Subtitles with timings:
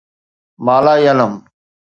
[0.65, 1.33] مالايالم